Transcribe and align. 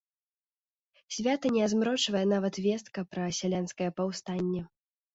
Свята 1.17 1.47
не 1.57 1.61
азмрочвае 1.67 2.23
нават 2.33 2.53
вестка 2.69 3.07
пра 3.15 3.31
сялянскае 3.41 3.89
паўстанне. 4.01 4.69